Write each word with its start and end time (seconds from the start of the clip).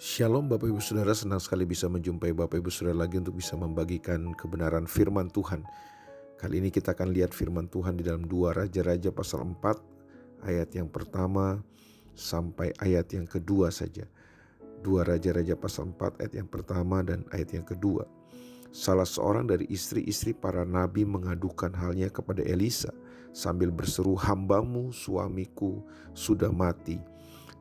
Shalom 0.00 0.48
Bapak 0.48 0.64
Ibu 0.64 0.80
Saudara, 0.80 1.12
senang 1.12 1.44
sekali 1.44 1.68
bisa 1.68 1.84
menjumpai 1.84 2.32
Bapak 2.32 2.56
Ibu 2.56 2.72
Saudara 2.72 3.04
lagi 3.04 3.20
untuk 3.20 3.36
bisa 3.36 3.52
membagikan 3.52 4.32
kebenaran 4.32 4.88
firman 4.88 5.28
Tuhan. 5.28 5.60
Kali 6.40 6.56
ini 6.56 6.72
kita 6.72 6.96
akan 6.96 7.12
lihat 7.12 7.36
firman 7.36 7.68
Tuhan 7.68 8.00
di 8.00 8.08
dalam 8.08 8.24
dua 8.24 8.56
Raja-Raja 8.56 9.12
pasal 9.12 9.44
4 9.44 9.60
ayat 10.48 10.72
yang 10.72 10.88
pertama 10.88 11.60
sampai 12.16 12.72
ayat 12.80 13.12
yang 13.12 13.28
kedua 13.28 13.68
saja. 13.68 14.08
Dua 14.80 15.04
Raja-Raja 15.04 15.52
pasal 15.60 15.92
4 15.92 16.24
ayat 16.24 16.32
yang 16.32 16.48
pertama 16.48 17.04
dan 17.04 17.28
ayat 17.28 17.60
yang 17.60 17.68
kedua. 17.68 18.08
Salah 18.72 19.04
seorang 19.04 19.52
dari 19.52 19.68
istri-istri 19.68 20.32
para 20.32 20.64
nabi 20.64 21.04
mengadukan 21.04 21.76
halnya 21.76 22.08
kepada 22.08 22.40
Elisa 22.40 22.88
sambil 23.36 23.68
berseru 23.68 24.16
hambamu 24.16 24.96
suamiku 24.96 25.84
sudah 26.16 26.48
mati 26.48 27.09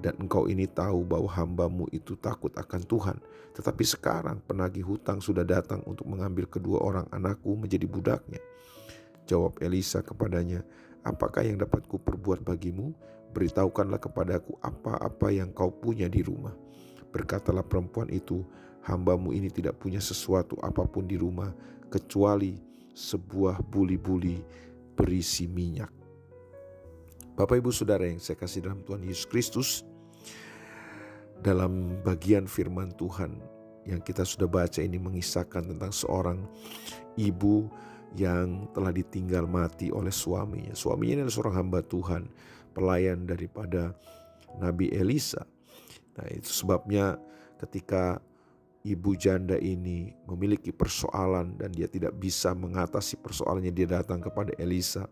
dan 0.00 0.12
engkau 0.20 0.44
ini 0.44 0.68
tahu 0.68 1.08
bahwa 1.08 1.28
hambamu 1.32 1.88
itu 1.88 2.16
takut 2.20 2.52
akan 2.52 2.82
Tuhan. 2.84 3.16
Tetapi 3.56 3.84
sekarang 3.84 4.44
penagih 4.44 4.84
hutang 4.84 5.24
sudah 5.24 5.42
datang 5.42 5.80
untuk 5.88 6.04
mengambil 6.04 6.44
kedua 6.44 6.84
orang 6.84 7.08
anakku 7.08 7.56
menjadi 7.56 7.88
budaknya. 7.88 8.40
Jawab 9.24 9.58
Elisa 9.64 10.04
kepadanya, 10.04 10.60
apakah 11.02 11.42
yang 11.48 11.56
dapat 11.58 11.88
kuperbuat 11.88 12.44
bagimu? 12.44 12.92
Beritahukanlah 13.32 14.00
kepadaku 14.00 14.60
apa-apa 14.60 15.28
yang 15.32 15.50
kau 15.56 15.72
punya 15.72 16.06
di 16.06 16.20
rumah. 16.20 16.52
Berkatalah 17.10 17.64
perempuan 17.64 18.12
itu, 18.12 18.44
hambamu 18.84 19.32
ini 19.32 19.48
tidak 19.48 19.80
punya 19.80 19.98
sesuatu 19.98 20.60
apa 20.60 20.84
pun 20.84 21.08
di 21.08 21.16
rumah 21.16 21.50
kecuali 21.88 22.60
sebuah 22.92 23.64
buli-buli 23.64 24.40
berisi 24.96 25.48
minyak. 25.48 25.95
Bapak 27.36 27.60
Ibu 27.60 27.68
Saudara 27.68 28.08
yang 28.08 28.16
saya 28.16 28.40
kasih 28.40 28.64
dalam 28.64 28.80
Tuhan 28.80 29.04
Yesus 29.04 29.28
Kristus, 29.28 29.68
dalam 31.44 32.00
bagian 32.00 32.48
firman 32.48 32.96
Tuhan 32.96 33.36
yang 33.84 34.00
kita 34.00 34.24
sudah 34.24 34.48
baca 34.48 34.80
ini 34.80 34.96
mengisahkan 34.96 35.68
tentang 35.68 35.92
seorang 35.92 36.48
ibu 37.20 37.68
yang 38.16 38.64
telah 38.72 38.88
ditinggal 38.88 39.44
mati 39.44 39.92
oleh 39.92 40.08
suaminya. 40.08 40.72
Suaminya 40.72 41.28
adalah 41.28 41.36
seorang 41.36 41.56
hamba 41.60 41.84
Tuhan, 41.84 42.24
pelayan 42.72 43.28
daripada 43.28 43.92
Nabi 44.56 44.88
Elisa. 44.96 45.44
Nah, 46.16 46.32
itu 46.32 46.48
sebabnya 46.48 47.20
ketika 47.60 48.16
ibu 48.80 49.12
janda 49.12 49.60
ini 49.60 50.08
memiliki 50.24 50.72
persoalan 50.72 51.60
dan 51.60 51.68
dia 51.68 51.84
tidak 51.84 52.16
bisa 52.16 52.56
mengatasi 52.56 53.20
persoalannya, 53.20 53.76
dia 53.76 54.00
datang 54.00 54.24
kepada 54.24 54.56
Elisa 54.56 55.04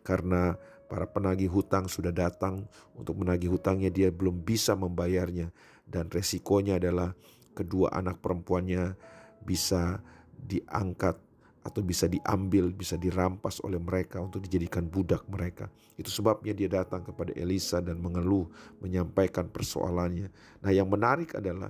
karena 0.00 0.56
para 0.90 1.06
penagih 1.06 1.46
hutang 1.46 1.86
sudah 1.86 2.10
datang 2.10 2.66
untuk 2.98 3.14
menagih 3.22 3.54
hutangnya 3.54 3.94
dia 3.94 4.10
belum 4.10 4.42
bisa 4.42 4.74
membayarnya 4.74 5.54
dan 5.86 6.10
resikonya 6.10 6.82
adalah 6.82 7.14
kedua 7.54 7.94
anak 7.94 8.18
perempuannya 8.18 8.98
bisa 9.46 10.02
diangkat 10.34 11.14
atau 11.60 11.84
bisa 11.84 12.08
diambil, 12.08 12.72
bisa 12.72 12.96
dirampas 12.96 13.60
oleh 13.60 13.76
mereka 13.76 14.16
untuk 14.16 14.40
dijadikan 14.40 14.88
budak 14.88 15.28
mereka. 15.28 15.68
Itu 16.00 16.08
sebabnya 16.08 16.56
dia 16.56 16.72
datang 16.72 17.04
kepada 17.04 17.36
Elisa 17.36 17.84
dan 17.84 18.00
mengeluh, 18.00 18.48
menyampaikan 18.80 19.44
persoalannya. 19.44 20.32
Nah, 20.64 20.70
yang 20.72 20.88
menarik 20.88 21.36
adalah 21.36 21.68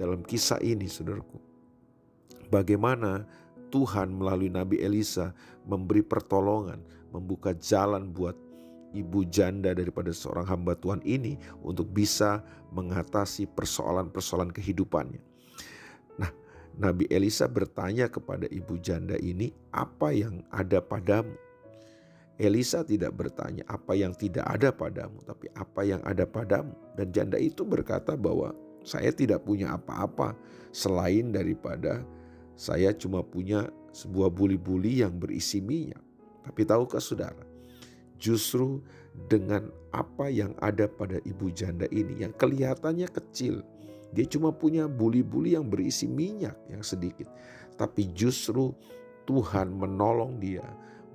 dalam 0.00 0.24
kisah 0.24 0.56
ini, 0.64 0.88
saudaraku, 0.88 1.36
bagaimana 2.48 3.28
Tuhan 3.68 4.08
melalui 4.08 4.48
Nabi 4.48 4.80
Elisa 4.80 5.36
memberi 5.68 6.00
pertolongan, 6.00 6.80
membuka 7.12 7.52
jalan 7.52 8.08
buat 8.08 8.45
ibu 8.94 9.26
janda 9.26 9.74
daripada 9.74 10.12
seorang 10.14 10.46
hamba 10.46 10.78
Tuhan 10.78 11.02
ini 11.02 11.38
untuk 11.64 11.90
bisa 11.90 12.44
mengatasi 12.70 13.50
persoalan-persoalan 13.50 14.52
kehidupannya. 14.52 15.22
Nah, 16.20 16.30
Nabi 16.76 17.08
Elisa 17.08 17.48
bertanya 17.48 18.06
kepada 18.10 18.46
ibu 18.50 18.76
janda 18.78 19.16
ini, 19.18 19.50
"Apa 19.72 20.12
yang 20.12 20.44
ada 20.52 20.78
padamu?" 20.82 21.34
Elisa 22.36 22.84
tidak 22.84 23.16
bertanya 23.16 23.64
apa 23.64 23.96
yang 23.96 24.12
tidak 24.12 24.44
ada 24.44 24.68
padamu, 24.68 25.24
tapi 25.24 25.48
apa 25.56 25.80
yang 25.88 26.04
ada 26.04 26.28
padamu. 26.28 26.76
Dan 26.92 27.08
janda 27.08 27.40
itu 27.40 27.64
berkata 27.64 28.12
bahwa 28.12 28.52
saya 28.84 29.08
tidak 29.08 29.48
punya 29.48 29.72
apa-apa 29.72 30.36
selain 30.68 31.32
daripada 31.32 32.04
saya 32.52 32.92
cuma 32.92 33.24
punya 33.24 33.72
sebuah 33.96 34.28
buli-buli 34.28 35.00
yang 35.00 35.16
berisi 35.16 35.64
minyak. 35.64 36.00
Tapi 36.44 36.68
tahukah 36.68 37.00
saudara, 37.00 37.45
justru 38.16 38.82
dengan 39.28 39.72
apa 39.96 40.28
yang 40.28 40.52
ada 40.60 40.84
pada 40.84 41.16
ibu 41.24 41.48
janda 41.48 41.88
ini 41.88 42.20
yang 42.20 42.32
kelihatannya 42.36 43.08
kecil. 43.08 43.64
Dia 44.12 44.28
cuma 44.28 44.52
punya 44.52 44.86
buli-buli 44.86 45.56
yang 45.56 45.66
berisi 45.66 46.04
minyak 46.06 46.56
yang 46.68 46.84
sedikit. 46.84 47.26
Tapi 47.76 48.12
justru 48.16 48.72
Tuhan 49.26 49.72
menolong 49.76 50.38
dia 50.38 50.64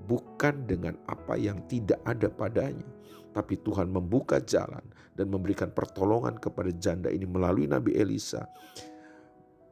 bukan 0.06 0.67
dengan 0.67 0.97
apa 1.07 1.38
yang 1.38 1.61
tidak 1.69 2.01
ada 2.03 2.28
padanya. 2.28 2.85
Tapi 3.31 3.56
Tuhan 3.63 3.88
membuka 3.88 4.44
jalan 4.44 4.84
dan 5.16 5.31
memberikan 5.31 5.72
pertolongan 5.72 6.35
kepada 6.35 6.67
janda 6.75 7.07
ini 7.07 7.23
melalui 7.23 7.63
Nabi 7.63 7.95
Elisa 7.95 8.44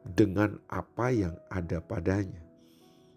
dengan 0.00 0.56
apa 0.72 1.12
yang 1.12 1.36
ada 1.52 1.84
padanya. 1.84 2.40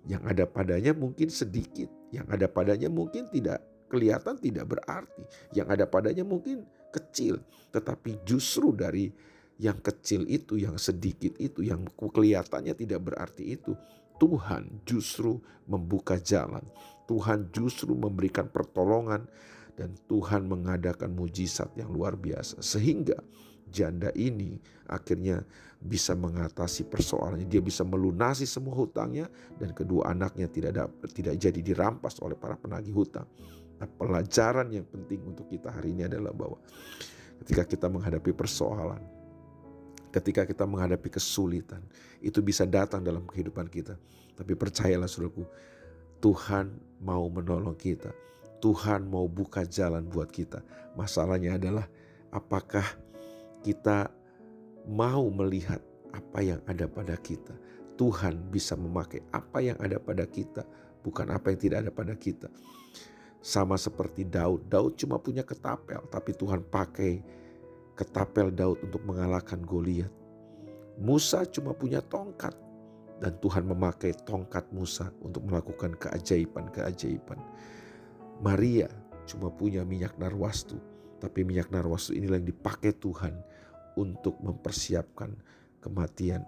Yang 0.03 0.23
ada 0.35 0.43
padanya 0.43 0.91
mungkin 0.91 1.31
sedikit, 1.31 1.87
yang 2.11 2.27
ada 2.27 2.51
padanya 2.51 2.91
mungkin 2.91 3.31
tidak 3.31 3.63
kelihatan 3.87 4.39
tidak 4.39 4.77
berarti. 4.77 5.23
Yang 5.55 5.67
ada 5.79 5.85
padanya 5.89 6.25
mungkin 6.25 6.65
kecil, 6.93 7.41
tetapi 7.73 8.21
justru 8.23 8.71
dari 8.71 9.09
yang 9.61 9.79
kecil 9.81 10.25
itu, 10.29 10.57
yang 10.57 10.77
sedikit 10.81 11.37
itu, 11.37 11.61
yang 11.65 11.85
kelihatannya 11.97 12.73
tidak 12.73 13.01
berarti 13.05 13.57
itu, 13.57 13.77
Tuhan 14.17 14.81
justru 14.85 15.41
membuka 15.69 16.17
jalan. 16.21 16.63
Tuhan 17.09 17.51
justru 17.51 17.91
memberikan 17.93 18.47
pertolongan 18.47 19.27
dan 19.73 19.93
Tuhan 20.07 20.45
mengadakan 20.45 21.11
mujizat 21.17 21.73
yang 21.75 21.89
luar 21.89 22.13
biasa 22.15 22.61
sehingga 22.61 23.17
janda 23.73 24.13
ini 24.13 24.61
akhirnya 24.85 25.41
bisa 25.83 26.15
mengatasi 26.15 26.87
persoalannya. 26.87 27.49
Dia 27.49 27.59
bisa 27.59 27.83
melunasi 27.83 28.47
semua 28.47 28.77
hutangnya 28.77 29.27
dan 29.59 29.75
kedua 29.75 30.13
anaknya 30.13 30.47
tidak 30.47 30.79
dapat, 30.79 31.09
tidak 31.11 31.35
jadi 31.41 31.59
dirampas 31.59 32.21
oleh 32.23 32.37
para 32.37 32.55
penagih 32.55 32.93
hutang. 32.95 33.27
Nah, 33.83 33.91
pelajaran 33.99 34.71
yang 34.71 34.87
penting 34.87 35.19
untuk 35.27 35.51
kita 35.51 35.67
hari 35.67 35.91
ini 35.91 36.07
adalah 36.07 36.31
bahwa 36.31 36.55
ketika 37.43 37.67
kita 37.67 37.91
menghadapi 37.91 38.31
persoalan, 38.31 39.03
ketika 40.07 40.47
kita 40.47 40.63
menghadapi 40.63 41.11
kesulitan, 41.11 41.83
itu 42.23 42.39
bisa 42.39 42.63
datang 42.63 43.03
dalam 43.03 43.27
kehidupan 43.27 43.67
kita. 43.67 43.99
Tapi 44.39 44.55
percayalah 44.55 45.11
saudaraku, 45.11 45.43
Tuhan 46.23 46.79
mau 47.03 47.27
menolong 47.27 47.75
kita. 47.75 48.15
Tuhan 48.63 49.03
mau 49.03 49.27
buka 49.27 49.67
jalan 49.67 50.07
buat 50.07 50.31
kita. 50.31 50.63
Masalahnya 50.95 51.59
adalah 51.59 51.83
apakah 52.31 52.87
kita 53.67 54.07
mau 54.87 55.27
melihat 55.27 55.83
apa 56.15 56.39
yang 56.39 56.63
ada 56.71 56.87
pada 56.87 57.19
kita. 57.19 57.51
Tuhan 57.99 58.47
bisa 58.47 58.79
memakai 58.79 59.19
apa 59.35 59.59
yang 59.59 59.75
ada 59.83 59.99
pada 59.99 60.23
kita, 60.23 60.63
bukan 61.03 61.35
apa 61.35 61.51
yang 61.51 61.59
tidak 61.59 61.77
ada 61.83 61.91
pada 61.91 62.15
kita. 62.15 62.47
Sama 63.43 63.75
seperti 63.75 64.23
Daud, 64.23 64.71
Daud 64.71 64.95
cuma 64.95 65.19
punya 65.19 65.43
ketapel, 65.43 65.99
tapi 66.07 66.31
Tuhan 66.31 66.63
pakai 66.63 67.19
ketapel 67.91 68.55
Daud 68.55 68.79
untuk 68.87 69.03
mengalahkan 69.03 69.59
Goliat. 69.59 70.07
Musa 70.95 71.43
cuma 71.51 71.75
punya 71.75 71.99
tongkat, 71.99 72.55
dan 73.19 73.35
Tuhan 73.43 73.67
memakai 73.67 74.15
tongkat 74.23 74.71
Musa 74.71 75.11
untuk 75.19 75.43
melakukan 75.43 75.91
keajaiban-keajaiban. 75.99 77.39
Maria 78.39 78.87
cuma 79.27 79.51
punya 79.51 79.83
minyak 79.83 80.15
narwastu, 80.15 80.79
tapi 81.19 81.43
minyak 81.43 81.67
narwastu 81.67 82.15
inilah 82.15 82.39
yang 82.39 82.47
dipakai 82.47 82.95
Tuhan 82.95 83.35
untuk 83.99 84.39
mempersiapkan 84.39 85.35
kematian 85.83 86.47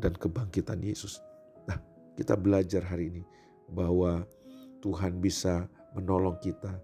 dan 0.00 0.16
kebangkitan 0.16 0.80
Yesus. 0.80 1.20
Nah, 1.68 1.76
kita 2.16 2.32
belajar 2.36 2.80
hari 2.84 3.12
ini 3.12 3.22
bahwa 3.68 4.24
Tuhan 4.84 5.18
bisa 5.18 5.66
menolong 5.96 6.36
kita 6.38 6.76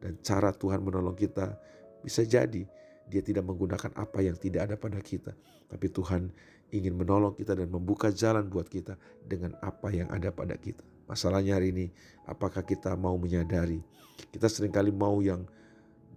dan 0.00 0.16
cara 0.22 0.54
Tuhan 0.54 0.80
menolong 0.80 1.18
kita 1.18 1.58
bisa 2.00 2.22
jadi 2.24 2.64
dia 3.10 3.22
tidak 3.26 3.42
menggunakan 3.42 3.90
apa 3.98 4.22
yang 4.22 4.38
tidak 4.38 4.70
ada 4.70 4.76
pada 4.78 5.02
kita, 5.02 5.34
tapi 5.66 5.90
Tuhan 5.90 6.30
ingin 6.70 6.94
menolong 6.94 7.34
kita 7.34 7.58
dan 7.58 7.66
membuka 7.66 8.14
jalan 8.14 8.46
buat 8.46 8.70
kita 8.70 8.94
dengan 9.26 9.58
apa 9.58 9.90
yang 9.90 10.06
ada 10.14 10.30
pada 10.30 10.54
kita. 10.54 10.86
Masalahnya 11.10 11.58
hari 11.58 11.74
ini, 11.74 11.86
apakah 12.30 12.62
kita 12.62 12.94
mau 12.94 13.18
menyadari? 13.18 13.82
Kita 14.30 14.46
sering 14.46 14.70
kali 14.70 14.94
mau 14.94 15.18
yang 15.18 15.42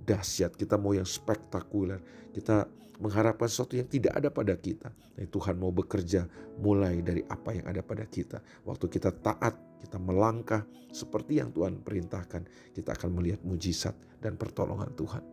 dahsyat, 0.03 0.53
kita 0.59 0.75
mau 0.75 0.91
yang 0.91 1.07
spektakuler, 1.07 1.99
kita 2.35 2.67
mengharapkan 3.01 3.49
sesuatu 3.49 3.75
yang 3.75 3.89
tidak 3.89 4.13
ada 4.15 4.29
pada 4.29 4.53
kita. 4.55 4.93
Dan 5.17 5.27
Tuhan 5.27 5.57
mau 5.57 5.73
bekerja 5.73 6.29
mulai 6.61 7.01
dari 7.01 7.25
apa 7.25 7.55
yang 7.55 7.65
ada 7.65 7.81
pada 7.81 8.05
kita. 8.05 8.39
Waktu 8.67 8.85
kita 8.87 9.11
taat, 9.23 9.57
kita 9.81 9.97
melangkah 9.97 10.63
seperti 10.93 11.41
yang 11.41 11.49
Tuhan 11.51 11.81
perintahkan, 11.81 12.45
kita 12.71 12.93
akan 12.93 13.09
melihat 13.17 13.41
mujizat 13.41 13.97
dan 14.21 14.37
pertolongan 14.37 14.93
Tuhan. 14.93 15.23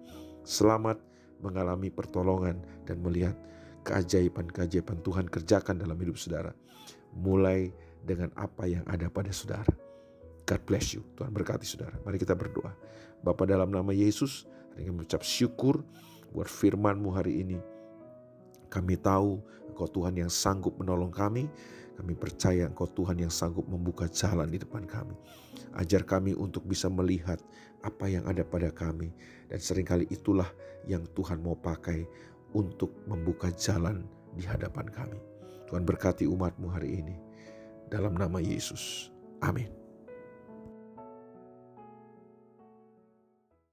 Selamat 0.43 0.97
mengalami 1.45 1.93
pertolongan 1.93 2.59
dan 2.89 3.01
melihat 3.05 3.37
keajaiban-keajaiban 3.85 5.01
Tuhan 5.05 5.29
kerjakan 5.29 5.81
dalam 5.81 5.97
hidup 6.01 6.17
saudara. 6.17 6.53
Mulai 7.17 7.73
dengan 8.05 8.33
apa 8.37 8.65
yang 8.69 8.85
ada 8.89 9.09
pada 9.13 9.33
saudara. 9.33 9.69
God 10.49 10.63
bless 10.67 10.97
you. 10.97 11.05
Tuhan 11.15 11.31
berkati 11.31 11.63
saudara. 11.63 11.95
Mari 12.03 12.19
kita 12.19 12.35
berdoa. 12.35 12.75
Bapak 13.21 13.47
dalam 13.47 13.71
nama 13.71 13.93
Yesus, 13.93 14.49
ini 14.81 14.91
mengucap 14.91 15.21
syukur 15.21 15.85
buat 16.32 16.49
firmanmu 16.49 17.12
hari 17.12 17.44
ini. 17.44 17.59
Kami 18.71 18.97
tahu 18.97 19.43
Engkau 19.71 19.88
Tuhan 19.91 20.15
yang 20.17 20.31
sanggup 20.31 20.79
menolong 20.79 21.11
kami. 21.11 21.50
Kami 21.99 22.12
percaya 22.17 22.65
Engkau 22.65 22.88
Tuhan 22.88 23.21
yang 23.21 23.32
sanggup 23.32 23.69
membuka 23.69 24.09
jalan 24.09 24.49
di 24.49 24.56
depan 24.56 24.88
kami. 24.88 25.12
Ajar 25.77 26.06
kami 26.06 26.32
untuk 26.32 26.65
bisa 26.65 26.88
melihat 26.88 27.38
apa 27.85 28.09
yang 28.09 28.25
ada 28.25 28.41
pada 28.47 28.73
kami. 28.73 29.12
Dan 29.50 29.61
sering 29.61 29.85
kali 29.85 30.06
itulah 30.09 30.49
yang 30.88 31.05
Tuhan 31.12 31.43
mau 31.43 31.59
pakai 31.59 32.06
untuk 32.56 32.94
membuka 33.05 33.53
jalan 33.53 34.06
di 34.33 34.47
hadapan 34.47 34.87
kami. 34.88 35.19
Tuhan 35.69 35.87
berkati 35.87 36.26
umatmu 36.26 36.67
hari 36.71 37.03
ini. 37.05 37.17
Dalam 37.91 38.15
nama 38.15 38.38
Yesus. 38.38 39.11
Amin. 39.43 39.80